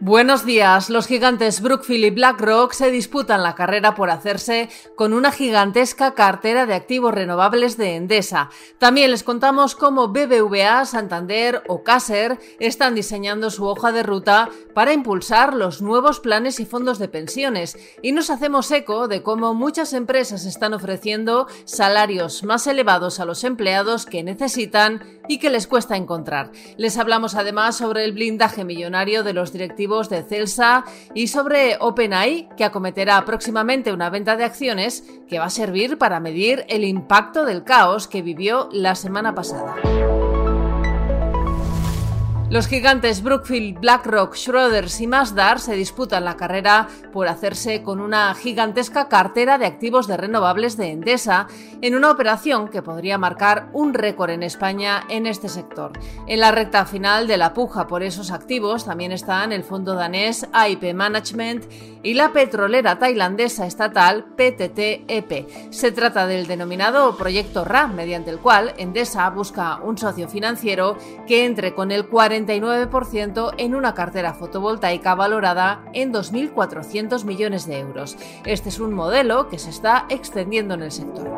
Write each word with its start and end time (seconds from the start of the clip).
Buenos 0.00 0.44
días. 0.44 0.90
Los 0.90 1.06
gigantes 1.06 1.60
Brookfield 1.60 2.04
y 2.04 2.10
BlackRock 2.10 2.72
se 2.72 2.90
disputan 2.90 3.44
la 3.44 3.54
carrera 3.54 3.94
por 3.94 4.10
hacerse 4.10 4.68
con 4.96 5.14
una 5.14 5.30
gigantesca 5.30 6.14
cartera 6.14 6.66
de 6.66 6.74
activos 6.74 7.14
renovables 7.14 7.76
de 7.76 7.94
Endesa. 7.94 8.50
También 8.78 9.12
les 9.12 9.22
contamos 9.22 9.76
cómo 9.76 10.08
BBVA, 10.08 10.84
Santander 10.84 11.62
o 11.68 11.84
Caser 11.84 12.40
están 12.58 12.96
diseñando 12.96 13.50
su 13.50 13.66
hoja 13.66 13.92
de 13.92 14.02
ruta 14.02 14.50
para 14.74 14.92
impulsar 14.92 15.54
los 15.54 15.80
nuevos 15.80 16.18
planes 16.18 16.58
y 16.58 16.66
fondos 16.66 16.98
de 16.98 17.08
pensiones. 17.08 17.78
Y 18.02 18.10
nos 18.12 18.30
hacemos 18.30 18.70
eco 18.72 19.06
de 19.06 19.22
cómo 19.22 19.54
muchas 19.54 19.92
empresas 19.92 20.44
están 20.44 20.74
ofreciendo 20.74 21.46
salarios 21.64 22.42
más 22.42 22.66
elevados 22.66 23.20
a 23.20 23.24
los 23.24 23.44
empleados 23.44 24.06
que 24.06 24.24
necesitan 24.24 25.20
y 25.28 25.38
que 25.38 25.50
les 25.50 25.68
cuesta 25.68 25.96
encontrar. 25.96 26.50
Les 26.76 26.98
hablamos 26.98 27.36
además 27.36 27.76
sobre 27.76 28.04
el 28.04 28.12
blindaje 28.12 28.64
millonario 28.64 29.22
de 29.22 29.32
los 29.32 29.52
directivos 29.52 29.83
de 29.84 30.22
Celsa 30.22 30.84
y 31.12 31.28
sobre 31.28 31.76
OpenAI, 31.78 32.48
que 32.56 32.64
acometerá 32.64 33.22
próximamente 33.24 33.92
una 33.92 34.08
venta 34.08 34.36
de 34.36 34.44
acciones 34.44 35.04
que 35.28 35.38
va 35.38 35.46
a 35.46 35.50
servir 35.50 35.98
para 35.98 36.20
medir 36.20 36.64
el 36.68 36.84
impacto 36.84 37.44
del 37.44 37.64
caos 37.64 38.08
que 38.08 38.22
vivió 38.22 38.68
la 38.72 38.94
semana 38.94 39.34
pasada. 39.34 39.74
Los 42.54 42.68
gigantes 42.68 43.20
Brookfield, 43.20 43.80
BlackRock, 43.80 44.36
Schroders 44.36 45.00
y 45.00 45.08
Masdar 45.08 45.58
se 45.58 45.74
disputan 45.74 46.24
la 46.24 46.36
carrera 46.36 46.86
por 47.12 47.26
hacerse 47.26 47.82
con 47.82 47.98
una 47.98 48.32
gigantesca 48.36 49.08
cartera 49.08 49.58
de 49.58 49.66
activos 49.66 50.06
de 50.06 50.16
renovables 50.16 50.76
de 50.76 50.92
Endesa 50.92 51.48
en 51.82 51.96
una 51.96 52.12
operación 52.12 52.68
que 52.68 52.80
podría 52.80 53.18
marcar 53.18 53.70
un 53.72 53.92
récord 53.92 54.30
en 54.30 54.44
España 54.44 55.02
en 55.08 55.26
este 55.26 55.48
sector. 55.48 55.98
En 56.28 56.38
la 56.38 56.52
recta 56.52 56.86
final 56.86 57.26
de 57.26 57.38
la 57.38 57.54
puja 57.54 57.88
por 57.88 58.04
esos 58.04 58.30
activos 58.30 58.84
también 58.84 59.10
están 59.10 59.50
el 59.50 59.64
fondo 59.64 59.96
danés 59.96 60.46
AIP 60.52 60.94
Management 60.94 61.64
y 62.04 62.14
la 62.14 62.32
petrolera 62.32 63.00
tailandesa 63.00 63.66
estatal 63.66 64.26
PTTEP. 64.36 65.72
Se 65.72 65.90
trata 65.90 66.28
del 66.28 66.46
denominado 66.46 67.16
proyecto 67.16 67.64
RA, 67.64 67.88
mediante 67.88 68.30
el 68.30 68.38
cual 68.38 68.74
Endesa 68.76 69.28
busca 69.30 69.80
un 69.82 69.98
socio 69.98 70.28
financiero 70.28 70.96
que 71.26 71.46
entre 71.46 71.74
con 71.74 71.90
el 71.90 72.06
40 72.06 72.43
en 73.58 73.74
una 73.74 73.94
cartera 73.94 74.34
fotovoltaica 74.34 75.14
valorada 75.14 75.84
en 75.92 76.12
2.400 76.12 77.24
millones 77.24 77.66
de 77.66 77.78
euros. 77.78 78.16
Este 78.44 78.68
es 78.68 78.80
un 78.80 78.92
modelo 78.94 79.48
que 79.48 79.58
se 79.58 79.70
está 79.70 80.06
extendiendo 80.08 80.74
en 80.74 80.82
el 80.82 80.92
sector. 80.92 81.30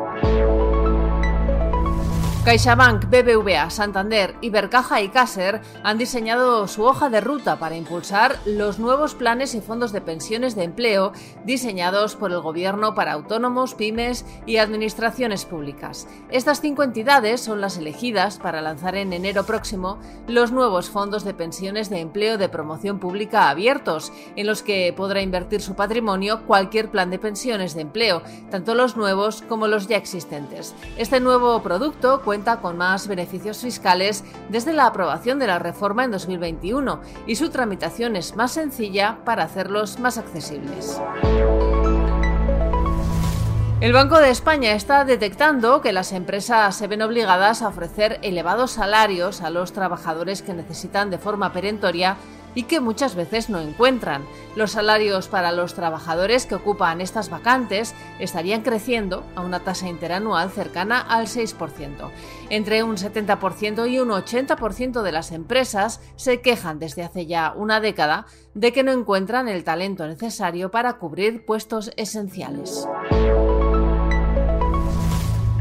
CaixaBank, 2.47 3.09
BBVA, 3.09 3.69
Santander, 3.69 4.35
Ibercaja 4.39 5.01
y 5.01 5.09
Caser 5.09 5.59
han 5.83 5.97
diseñado 5.97 6.65
su 6.69 6.83
hoja 6.83 7.09
de 7.09 7.19
ruta 7.19 7.59
para 7.59 7.75
impulsar 7.75 8.39
los 8.45 8.79
nuevos 8.79 9.15
planes 9.15 9.53
y 9.53 9.59
fondos 9.59 9.91
de 9.91 9.99
pensiones 9.99 10.55
de 10.55 10.63
empleo 10.63 11.11
diseñados 11.43 12.15
por 12.15 12.31
el 12.31 12.39
Gobierno 12.39 12.95
para 12.95 13.11
autónomos, 13.11 13.75
pymes 13.75 14.23
y 14.45 14.59
administraciones 14.59 15.43
públicas. 15.43 16.07
Estas 16.31 16.61
cinco 16.61 16.83
entidades 16.83 17.41
son 17.41 17.59
las 17.59 17.75
elegidas 17.75 18.37
para 18.37 18.61
lanzar 18.61 18.95
en 18.95 19.11
enero 19.11 19.43
próximo 19.45 19.99
los 20.29 20.53
nuevos 20.53 20.89
fondos 20.89 21.25
de 21.25 21.33
pensiones 21.33 21.89
de 21.89 21.99
empleo 21.99 22.37
de 22.37 22.47
promoción 22.47 22.99
pública 22.99 23.49
abiertos, 23.49 24.13
en 24.37 24.47
los 24.47 24.63
que 24.63 24.93
podrá 24.95 25.21
invertir 25.21 25.61
su 25.61 25.75
patrimonio 25.75 26.45
cualquier 26.45 26.91
plan 26.91 27.09
de 27.09 27.19
pensiones 27.19 27.75
de 27.75 27.81
empleo, 27.81 28.21
tanto 28.49 28.73
los 28.73 28.95
nuevos 28.95 29.41
como 29.49 29.67
los 29.67 29.89
ya 29.89 29.97
existentes. 29.97 30.73
Este 30.95 31.19
nuevo 31.19 31.61
producto 31.61 32.21
cuenta 32.23 32.36
con 32.61 32.77
más 32.77 33.07
beneficios 33.07 33.59
fiscales 33.59 34.23
desde 34.49 34.73
la 34.73 34.85
aprobación 34.85 35.39
de 35.39 35.47
la 35.47 35.59
reforma 35.59 36.03
en 36.03 36.11
2021 36.11 37.01
y 37.25 37.35
su 37.35 37.49
tramitación 37.49 38.15
es 38.15 38.35
más 38.35 38.51
sencilla 38.51 39.19
para 39.25 39.43
hacerlos 39.43 39.99
más 39.99 40.17
accesibles. 40.17 41.01
El 43.79 43.93
Banco 43.93 44.19
de 44.19 44.31
España 44.31 44.71
está 44.73 45.05
detectando 45.05 45.81
que 45.81 45.93
las 45.93 46.11
empresas 46.11 46.75
se 46.75 46.87
ven 46.87 47.01
obligadas 47.01 47.61
a 47.61 47.67
ofrecer 47.67 48.19
elevados 48.21 48.71
salarios 48.71 49.41
a 49.41 49.49
los 49.49 49.71
trabajadores 49.71 50.41
que 50.41 50.53
necesitan 50.53 51.09
de 51.09 51.17
forma 51.17 51.53
perentoria 51.53 52.17
y 52.57 52.63
que 52.63 52.79
muchas 52.79 53.13
veces 53.13 53.51
no 53.51 53.59
encuentran. 53.59 54.25
Los 54.55 54.71
salarios 54.71 55.27
para 55.27 55.51
los 55.51 55.75
trabajadores 55.75 56.47
que 56.47 56.55
ocupan 56.55 57.01
estas 57.01 57.29
vacantes 57.29 57.93
estarían 58.17 58.63
creciendo 58.63 59.23
a 59.35 59.41
una 59.41 59.59
tasa 59.59 59.87
interanual 59.87 60.49
cercana 60.49 60.99
al 60.99 61.27
6%. 61.27 62.09
Entre 62.49 62.81
un 62.81 62.97
70% 62.97 63.87
y 63.87 63.99
un 63.99 64.09
80% 64.09 65.03
de 65.03 65.11
las 65.11 65.31
empresas 65.31 66.01
se 66.15 66.41
quejan 66.41 66.79
desde 66.79 67.03
hace 67.03 67.27
ya 67.27 67.53
una 67.55 67.79
década 67.79 68.25
de 68.55 68.73
que 68.73 68.81
no 68.81 68.91
encuentran 68.91 69.47
el 69.49 69.63
talento 69.63 70.07
necesario 70.07 70.71
para 70.71 70.93
cubrir 70.93 71.45
puestos 71.45 71.91
esenciales. 71.95 72.87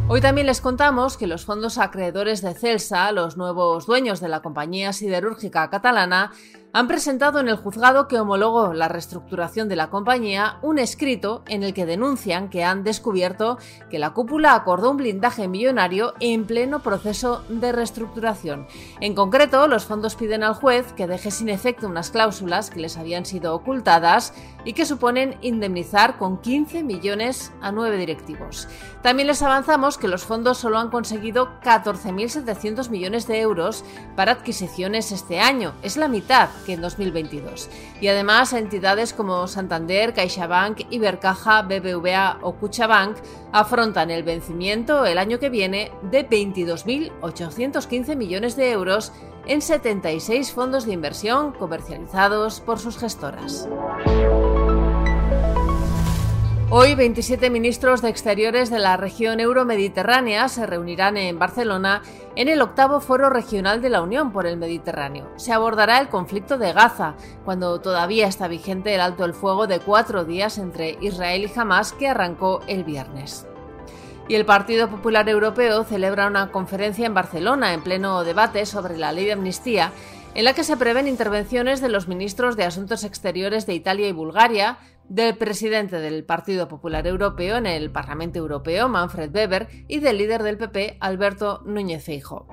Hoy 0.08 0.20
también 0.20 0.46
les 0.46 0.60
contamos 0.60 1.16
que 1.16 1.26
los 1.26 1.44
fondos 1.44 1.78
acreedores 1.78 2.40
de 2.40 2.54
Celsa, 2.54 3.10
los 3.10 3.36
nuevos 3.36 3.86
dueños 3.86 4.20
de 4.20 4.28
la 4.28 4.40
compañía 4.40 4.92
siderúrgica 4.92 5.68
catalana, 5.68 6.30
han 6.76 6.88
presentado 6.88 7.40
en 7.40 7.48
el 7.48 7.56
juzgado 7.56 8.06
que 8.06 8.20
homologó 8.20 8.74
la 8.74 8.86
reestructuración 8.88 9.66
de 9.66 9.76
la 9.76 9.88
compañía 9.88 10.58
un 10.60 10.78
escrito 10.78 11.42
en 11.46 11.62
el 11.62 11.72
que 11.72 11.86
denuncian 11.86 12.50
que 12.50 12.64
han 12.64 12.84
descubierto 12.84 13.56
que 13.88 13.98
la 13.98 14.10
cúpula 14.10 14.54
acordó 14.54 14.90
un 14.90 14.98
blindaje 14.98 15.48
millonario 15.48 16.12
en 16.20 16.44
pleno 16.44 16.82
proceso 16.82 17.42
de 17.48 17.72
reestructuración. 17.72 18.66
En 19.00 19.14
concreto, 19.14 19.66
los 19.68 19.86
fondos 19.86 20.16
piden 20.16 20.42
al 20.42 20.52
juez 20.52 20.92
que 20.92 21.06
deje 21.06 21.30
sin 21.30 21.48
efecto 21.48 21.86
unas 21.86 22.10
cláusulas 22.10 22.68
que 22.68 22.80
les 22.80 22.98
habían 22.98 23.24
sido 23.24 23.54
ocultadas 23.54 24.34
y 24.66 24.74
que 24.74 24.84
suponen 24.84 25.38
indemnizar 25.40 26.18
con 26.18 26.42
15 26.42 26.82
millones 26.82 27.52
a 27.62 27.72
nueve 27.72 27.96
directivos. 27.96 28.68
También 29.00 29.28
les 29.28 29.40
avanzamos 29.40 29.96
que 29.96 30.08
los 30.08 30.24
fondos 30.24 30.58
solo 30.58 30.78
han 30.78 30.90
conseguido 30.90 31.48
14.700 31.62 32.90
millones 32.90 33.26
de 33.26 33.40
euros 33.40 33.82
para 34.14 34.32
adquisiciones 34.32 35.10
este 35.10 35.40
año. 35.40 35.72
Es 35.82 35.96
la 35.96 36.08
mitad 36.08 36.50
en 36.72 36.80
2022. 36.80 37.68
Y 38.00 38.08
además 38.08 38.52
entidades 38.52 39.12
como 39.12 39.46
Santander, 39.46 40.12
CaixaBank, 40.14 40.86
Ibercaja, 40.90 41.62
BBVA 41.62 42.38
o 42.42 42.54
Cuchabank 42.54 43.16
afrontan 43.52 44.10
el 44.10 44.22
vencimiento 44.22 45.06
el 45.06 45.18
año 45.18 45.38
que 45.38 45.50
viene 45.50 45.92
de 46.10 46.28
22.815 46.28 48.16
millones 48.16 48.56
de 48.56 48.70
euros 48.70 49.12
en 49.46 49.62
76 49.62 50.52
fondos 50.52 50.86
de 50.86 50.92
inversión 50.92 51.52
comercializados 51.52 52.60
por 52.60 52.78
sus 52.78 52.98
gestoras. 52.98 53.68
Hoy 56.68 56.96
27 56.96 57.48
ministros 57.48 58.02
de 58.02 58.08
Exteriores 58.08 58.70
de 58.70 58.80
la 58.80 58.96
región 58.96 59.38
euromediterránea 59.38 60.48
se 60.48 60.66
reunirán 60.66 61.16
en 61.16 61.38
Barcelona 61.38 62.02
en 62.34 62.48
el 62.48 62.60
octavo 62.60 62.98
foro 62.98 63.30
regional 63.30 63.80
de 63.80 63.88
la 63.88 64.02
Unión 64.02 64.32
por 64.32 64.48
el 64.48 64.56
Mediterráneo. 64.56 65.30
Se 65.36 65.52
abordará 65.52 66.00
el 66.00 66.08
conflicto 66.08 66.58
de 66.58 66.72
Gaza, 66.72 67.14
cuando 67.44 67.80
todavía 67.80 68.26
está 68.26 68.48
vigente 68.48 68.92
el 68.92 69.00
alto 69.00 69.24
el 69.24 69.32
fuego 69.32 69.68
de 69.68 69.78
cuatro 69.78 70.24
días 70.24 70.58
entre 70.58 70.98
Israel 71.00 71.48
y 71.48 71.58
Hamas 71.58 71.92
que 71.92 72.08
arrancó 72.08 72.60
el 72.66 72.82
viernes. 72.82 73.46
Y 74.28 74.34
el 74.34 74.44
Partido 74.44 74.90
Popular 74.90 75.28
Europeo 75.28 75.84
celebra 75.84 76.26
una 76.26 76.50
conferencia 76.50 77.06
en 77.06 77.14
Barcelona 77.14 77.74
en 77.74 77.84
pleno 77.84 78.24
debate 78.24 78.66
sobre 78.66 78.98
la 78.98 79.12
ley 79.12 79.26
de 79.26 79.34
amnistía 79.34 79.92
en 80.36 80.44
la 80.44 80.52
que 80.52 80.64
se 80.64 80.76
prevén 80.76 81.08
intervenciones 81.08 81.80
de 81.80 81.88
los 81.88 82.08
ministros 82.08 82.56
de 82.56 82.64
Asuntos 82.64 83.04
Exteriores 83.04 83.64
de 83.64 83.72
Italia 83.72 84.06
y 84.06 84.12
Bulgaria, 84.12 84.76
del 85.08 85.36
presidente 85.36 86.00
del 86.00 86.24
Partido 86.24 86.66
Popular 86.68 87.06
Europeo 87.06 87.56
en 87.56 87.66
el 87.66 87.90
Parlamento 87.90 88.38
Europeo, 88.38 88.88
Manfred 88.88 89.34
Weber, 89.34 89.68
y 89.88 89.98
del 90.00 90.18
líder 90.18 90.42
del 90.42 90.58
PP, 90.58 90.98
Alberto 91.00 91.62
Núñez 91.64 92.04
Feijóo. 92.04 92.46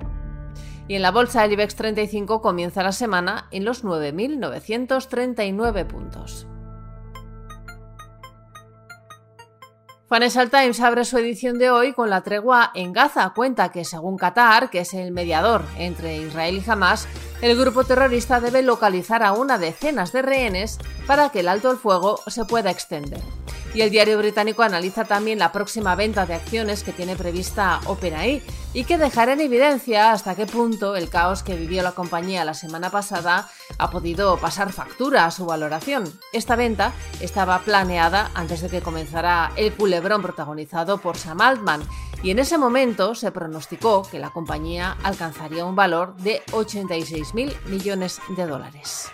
Y 0.87 0.95
en 0.95 1.01
la 1.01 1.11
bolsa 1.11 1.41
del 1.43 1.51
IBEX 1.53 1.75
35 1.75 2.41
comienza 2.41 2.83
la 2.83 2.91
semana 2.91 3.47
en 3.51 3.63
los 3.65 3.83
9.939 3.83 5.87
puntos. 5.87 6.47
Financial 10.13 10.51
Times 10.51 10.79
abre 10.79 11.05
su 11.05 11.17
edición 11.17 11.57
de 11.57 11.71
hoy 11.71 11.91
con 11.93 12.11
la 12.11 12.21
tregua 12.21 12.69
en 12.75 12.93
Gaza. 12.93 13.31
Cuenta 13.31 13.71
que, 13.71 13.83
según 13.83 14.15
Qatar, 14.15 14.69
que 14.69 14.81
es 14.81 14.93
el 14.93 15.11
mediador 15.11 15.65
entre 15.75 16.17
Israel 16.17 16.61
y 16.63 16.69
Hamas, 16.69 17.07
el 17.41 17.57
grupo 17.57 17.83
terrorista 17.83 18.39
debe 18.39 18.61
localizar 18.61 19.23
a 19.23 19.31
una 19.31 19.57
decenas 19.57 20.11
de 20.11 20.21
rehenes 20.21 20.77
para 21.07 21.29
que 21.29 21.39
el 21.39 21.47
alto 21.47 21.71
el 21.71 21.77
fuego 21.77 22.19
se 22.27 22.45
pueda 22.45 22.69
extender. 22.69 23.21
Y 23.73 23.81
el 23.81 23.89
diario 23.89 24.19
británico 24.19 24.61
analiza 24.61 25.03
también 25.03 25.39
la 25.39 25.51
próxima 25.51 25.95
venta 25.95 26.27
de 26.27 26.35
acciones 26.35 26.83
que 26.83 26.91
tiene 26.91 27.15
prevista 27.15 27.79
OpenAI 27.87 28.43
y 28.75 28.83
que 28.83 28.99
dejará 28.99 29.33
en 29.33 29.41
evidencia 29.41 30.11
hasta 30.11 30.35
qué 30.35 30.45
punto 30.45 30.95
el 30.95 31.09
caos 31.09 31.41
que 31.41 31.55
vivió 31.55 31.81
la 31.81 31.93
compañía 31.93 32.45
la 32.45 32.53
semana 32.53 32.91
pasada 32.91 33.49
ha 33.77 33.89
podido 33.89 34.37
pasar 34.37 34.71
factura 34.71 35.25
a 35.25 35.31
su 35.31 35.45
valoración. 35.45 36.11
Esta 36.31 36.55
venta 36.55 36.93
estaba 37.19 37.59
planeada 37.59 38.31
antes 38.33 38.61
de 38.61 38.69
que 38.69 38.81
comenzara 38.81 39.51
el 39.55 39.73
culebrón 39.73 40.21
protagonizado 40.21 40.97
por 40.99 41.17
Sam 41.17 41.41
Altman 41.41 41.83
y 42.23 42.31
en 42.31 42.39
ese 42.39 42.57
momento 42.57 43.15
se 43.15 43.31
pronosticó 43.31 44.03
que 44.09 44.19
la 44.19 44.29
compañía 44.29 44.97
alcanzaría 45.03 45.65
un 45.65 45.75
valor 45.75 46.15
de 46.15 46.41
86.000 46.51 47.65
millones 47.65 48.21
de 48.29 48.45
dólares. 48.45 49.09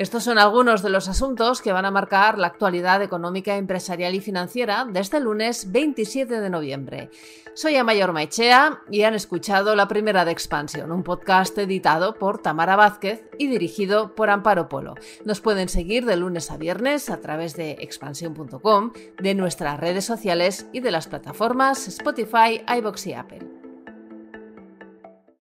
Estos 0.00 0.24
son 0.24 0.38
algunos 0.38 0.82
de 0.82 0.88
los 0.88 1.08
asuntos 1.08 1.60
que 1.60 1.72
van 1.72 1.84
a 1.84 1.90
marcar 1.90 2.38
la 2.38 2.46
actualidad 2.46 3.02
económica, 3.02 3.58
empresarial 3.58 4.14
y 4.14 4.20
financiera 4.20 4.86
de 4.86 4.98
este 4.98 5.20
lunes 5.20 5.70
27 5.72 6.40
de 6.40 6.48
noviembre. 6.48 7.10
Soy 7.52 7.76
Amayor 7.76 8.14
Maichea 8.14 8.80
y 8.90 9.02
han 9.02 9.12
escuchado 9.12 9.76
La 9.76 9.88
Primera 9.88 10.24
de 10.24 10.32
Expansión, 10.32 10.90
un 10.90 11.02
podcast 11.02 11.58
editado 11.58 12.14
por 12.14 12.40
Tamara 12.40 12.76
Vázquez 12.76 13.26
y 13.36 13.48
dirigido 13.48 14.14
por 14.14 14.30
Amparo 14.30 14.70
Polo. 14.70 14.94
Nos 15.26 15.42
pueden 15.42 15.68
seguir 15.68 16.06
de 16.06 16.16
lunes 16.16 16.50
a 16.50 16.56
viernes 16.56 17.10
a 17.10 17.20
través 17.20 17.54
de 17.54 17.72
expansión.com, 17.72 18.94
de 19.20 19.34
nuestras 19.34 19.78
redes 19.78 20.06
sociales 20.06 20.66
y 20.72 20.80
de 20.80 20.92
las 20.92 21.08
plataformas 21.08 21.88
Spotify, 21.88 22.62
iBox 22.74 23.06
y 23.06 23.12
Apple. 23.12 23.59